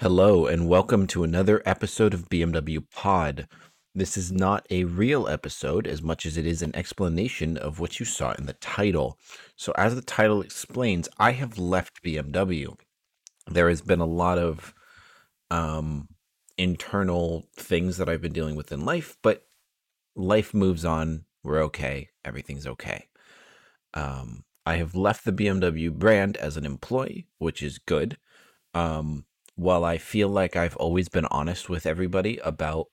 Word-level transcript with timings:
Hello, 0.00 0.46
and 0.46 0.68
welcome 0.68 1.08
to 1.08 1.24
another 1.24 1.60
episode 1.66 2.14
of 2.14 2.28
BMW 2.28 2.88
Pod. 2.88 3.48
This 3.96 4.16
is 4.16 4.30
not 4.30 4.64
a 4.70 4.84
real 4.84 5.26
episode 5.26 5.88
as 5.88 6.00
much 6.02 6.24
as 6.24 6.36
it 6.36 6.46
is 6.46 6.62
an 6.62 6.70
explanation 6.76 7.56
of 7.56 7.80
what 7.80 7.98
you 7.98 8.06
saw 8.06 8.30
in 8.38 8.46
the 8.46 8.52
title. 8.52 9.18
So, 9.56 9.72
as 9.76 9.96
the 9.96 10.00
title 10.00 10.40
explains, 10.40 11.08
I 11.18 11.32
have 11.32 11.58
left 11.58 12.00
BMW. 12.04 12.76
There 13.50 13.68
has 13.68 13.82
been 13.82 13.98
a 13.98 14.06
lot 14.06 14.38
of 14.38 14.72
um, 15.50 16.06
internal 16.56 17.48
things 17.56 17.96
that 17.96 18.08
I've 18.08 18.22
been 18.22 18.32
dealing 18.32 18.54
with 18.54 18.70
in 18.70 18.84
life, 18.84 19.16
but 19.20 19.48
life 20.14 20.54
moves 20.54 20.84
on. 20.84 21.24
We're 21.42 21.64
okay. 21.64 22.10
Everything's 22.24 22.68
okay. 22.68 23.08
Um, 23.94 24.44
I 24.64 24.76
have 24.76 24.94
left 24.94 25.24
the 25.24 25.32
BMW 25.32 25.92
brand 25.92 26.36
as 26.36 26.56
an 26.56 26.64
employee, 26.64 27.26
which 27.38 27.64
is 27.64 27.78
good. 27.80 28.16
Um, 28.74 29.24
while 29.58 29.84
I 29.84 29.98
feel 29.98 30.28
like 30.28 30.54
I've 30.54 30.76
always 30.76 31.08
been 31.08 31.26
honest 31.32 31.68
with 31.68 31.84
everybody 31.84 32.38
about 32.44 32.86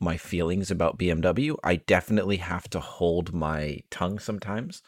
my 0.00 0.16
feelings 0.16 0.70
about 0.70 0.98
BMW, 0.98 1.56
I 1.62 1.76
definitely 1.76 2.38
have 2.38 2.70
to 2.70 2.80
hold 2.80 3.34
my 3.34 3.80
tongue 3.90 4.18
sometimes. 4.18 4.82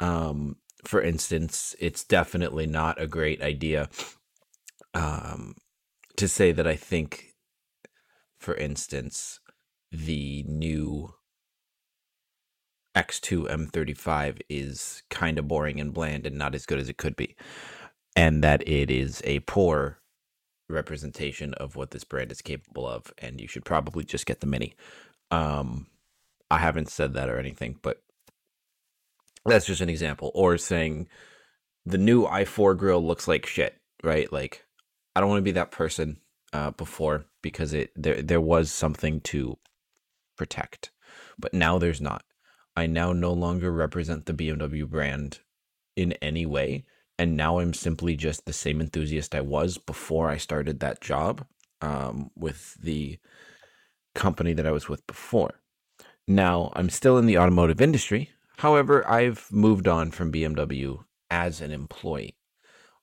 Um, 0.00 0.56
for 0.84 1.00
instance, 1.00 1.76
it's 1.78 2.02
definitely 2.02 2.66
not 2.66 3.00
a 3.00 3.06
great 3.06 3.40
idea 3.42 3.88
um, 4.92 5.54
to 6.16 6.26
say 6.26 6.50
that 6.50 6.66
I 6.66 6.74
think, 6.74 7.34
for 8.36 8.56
instance, 8.56 9.38
the 9.92 10.42
new 10.48 11.14
X2 12.96 13.48
M35 13.48 14.40
is 14.48 15.04
kind 15.10 15.38
of 15.38 15.46
boring 15.46 15.78
and 15.78 15.94
bland 15.94 16.26
and 16.26 16.36
not 16.36 16.56
as 16.56 16.66
good 16.66 16.80
as 16.80 16.88
it 16.88 16.96
could 16.96 17.14
be. 17.14 17.36
And 18.16 18.42
that 18.42 18.66
it 18.66 18.90
is 18.90 19.22
a 19.24 19.40
poor 19.40 20.00
representation 20.68 21.54
of 21.54 21.76
what 21.76 21.90
this 21.90 22.04
brand 22.04 22.32
is 22.32 22.42
capable 22.42 22.86
of. 22.86 23.12
And 23.18 23.40
you 23.40 23.48
should 23.48 23.64
probably 23.64 24.04
just 24.04 24.26
get 24.26 24.40
the 24.40 24.46
Mini. 24.46 24.74
Um, 25.30 25.86
I 26.50 26.58
haven't 26.58 26.90
said 26.90 27.14
that 27.14 27.28
or 27.28 27.38
anything, 27.38 27.78
but 27.82 28.02
that's 29.44 29.66
just 29.66 29.80
an 29.80 29.88
example. 29.88 30.30
Or 30.34 30.58
saying 30.58 31.08
the 31.84 31.98
new 31.98 32.26
i4 32.26 32.76
grill 32.76 33.04
looks 33.04 33.28
like 33.28 33.46
shit, 33.46 33.80
right? 34.02 34.32
Like, 34.32 34.64
I 35.14 35.20
don't 35.20 35.30
want 35.30 35.38
to 35.38 35.42
be 35.42 35.52
that 35.52 35.70
person 35.70 36.18
uh, 36.52 36.72
before 36.72 37.26
because 37.42 37.72
it 37.72 37.90
there 37.96 38.22
there 38.22 38.40
was 38.40 38.70
something 38.70 39.20
to 39.20 39.58
protect, 40.36 40.90
but 41.38 41.54
now 41.54 41.78
there's 41.78 42.00
not. 42.00 42.24
I 42.76 42.86
now 42.86 43.12
no 43.12 43.32
longer 43.32 43.72
represent 43.72 44.26
the 44.26 44.34
BMW 44.34 44.86
brand 44.86 45.40
in 45.96 46.12
any 46.14 46.44
way. 46.44 46.84
And 47.18 47.36
now 47.36 47.58
I'm 47.58 47.72
simply 47.72 48.16
just 48.16 48.44
the 48.44 48.52
same 48.52 48.80
enthusiast 48.80 49.34
I 49.34 49.40
was 49.40 49.78
before 49.78 50.28
I 50.28 50.36
started 50.36 50.80
that 50.80 51.00
job 51.00 51.46
um, 51.80 52.30
with 52.36 52.74
the 52.74 53.18
company 54.14 54.52
that 54.52 54.66
I 54.66 54.72
was 54.72 54.88
with 54.88 55.06
before. 55.06 55.60
Now 56.28 56.72
I'm 56.74 56.90
still 56.90 57.18
in 57.18 57.26
the 57.26 57.38
automotive 57.38 57.80
industry. 57.80 58.30
However, 58.58 59.08
I've 59.08 59.48
moved 59.50 59.86
on 59.86 60.10
from 60.10 60.32
BMW 60.32 61.04
as 61.30 61.60
an 61.60 61.70
employee. 61.70 62.36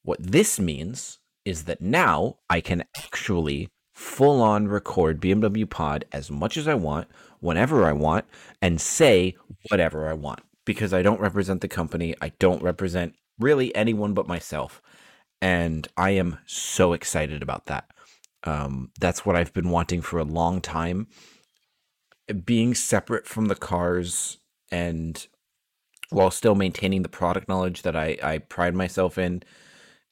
What 0.03 0.21
this 0.21 0.59
means 0.59 1.19
is 1.45 1.63
that 1.65 1.81
now 1.81 2.37
I 2.49 2.61
can 2.61 2.83
actually 2.97 3.69
full 3.93 4.41
on 4.41 4.67
record 4.67 5.21
BMW 5.21 5.69
Pod 5.69 6.05
as 6.11 6.31
much 6.31 6.57
as 6.57 6.67
I 6.67 6.73
want, 6.73 7.07
whenever 7.39 7.85
I 7.85 7.93
want, 7.93 8.25
and 8.61 8.81
say 8.81 9.35
whatever 9.69 10.09
I 10.09 10.13
want 10.13 10.41
because 10.65 10.93
I 10.93 11.01
don't 11.01 11.19
represent 11.19 11.61
the 11.61 11.67
company. 11.67 12.15
I 12.21 12.29
don't 12.39 12.63
represent 12.63 13.15
really 13.39 13.75
anyone 13.75 14.13
but 14.13 14.27
myself. 14.27 14.81
And 15.41 15.87
I 15.97 16.11
am 16.11 16.39
so 16.45 16.93
excited 16.93 17.43
about 17.43 17.65
that. 17.65 17.89
Um, 18.43 18.91
that's 18.99 19.25
what 19.25 19.35
I've 19.35 19.53
been 19.53 19.69
wanting 19.69 20.01
for 20.01 20.19
a 20.19 20.23
long 20.23 20.61
time. 20.61 21.07
Being 22.45 22.73
separate 22.73 23.27
from 23.27 23.45
the 23.45 23.55
cars 23.55 24.37
and 24.71 25.27
while 26.09 26.31
still 26.31 26.55
maintaining 26.55 27.01
the 27.01 27.09
product 27.09 27.49
knowledge 27.49 27.81
that 27.81 27.95
I, 27.95 28.17
I 28.23 28.37
pride 28.37 28.75
myself 28.75 29.17
in 29.17 29.43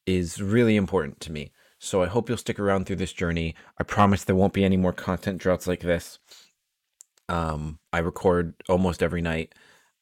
is 0.06 0.42
really 0.42 0.76
important 0.76 1.20
to 1.22 1.32
me. 1.32 1.52
So 1.80 2.04
I 2.04 2.08
hope 2.08 2.30
you'll 2.30 2.38
stick 2.38 2.60
around 2.60 2.86
through 2.86 2.98
this 2.98 3.14
journey. 3.14 3.56
I 3.80 3.84
promise 3.84 4.24
there 4.24 4.36
won't 4.36 4.54
be 4.54 4.64
any 4.64 4.78
more 4.78 4.94
content 4.94 5.40
droughts 5.40 5.68
like 5.68 5.82
this. 5.82 6.20
Um, 7.28 7.80
I 7.94 8.00
record 8.00 8.54
almost 8.70 9.02
every 9.02 9.22
night 9.22 9.54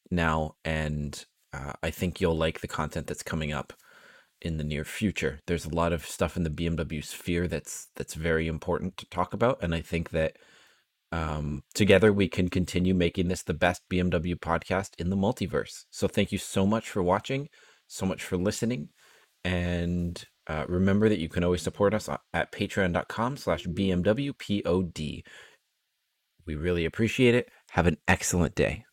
now, 0.10 0.56
and 0.66 1.24
uh, 1.54 1.74
I 1.82 1.92
think 1.92 2.22
you'll 2.22 2.38
like 2.38 2.62
the 2.62 2.68
content 2.68 3.08
that's 3.08 3.24
coming 3.24 3.52
up 3.52 3.74
in 4.42 4.58
the 4.58 4.64
near 4.64 4.86
future. 4.86 5.40
There's 5.48 5.66
a 5.66 5.76
lot 5.76 5.94
of 5.94 6.06
stuff 6.06 6.38
in 6.38 6.44
the 6.44 6.50
BMW 6.50 7.04
sphere 7.04 7.48
that's 7.48 7.88
that's 7.96 8.14
very 8.14 8.48
important 8.48 8.98
to 8.98 9.10
talk 9.10 9.34
about, 9.34 9.62
and 9.62 9.74
I 9.76 9.82
think 9.82 10.12
that 10.12 10.38
um, 11.12 11.64
together 11.74 12.14
we 12.14 12.28
can 12.28 12.50
continue 12.50 12.94
making 12.94 13.28
this 13.28 13.44
the 13.44 13.54
best 13.54 13.82
BMW 13.92 14.36
podcast 14.36 14.92
in 15.00 15.10
the 15.10 15.18
multiverse. 15.18 15.86
So 15.90 16.08
thank 16.08 16.32
you 16.32 16.38
so 16.38 16.66
much 16.66 16.90
for 16.90 17.02
watching, 17.02 17.50
so 17.88 18.06
much 18.06 18.24
for 18.24 18.38
listening, 18.38 18.90
and 19.44 20.24
uh, 20.48 20.66
remember 20.68 21.10
that 21.10 21.20
you 21.20 21.30
can 21.30 21.44
always 21.44 21.62
support 21.62 21.94
us 21.94 22.10
at 22.34 22.52
patreon.com 22.52 23.38
slash 23.38 23.66
bmwpod. 23.66 25.24
We 26.46 26.56
really 26.56 26.86
appreciate 26.86 27.36
it. 27.36 27.50
Have 27.72 27.86
an 27.86 27.98
excellent 28.08 28.56
day. 28.56 28.86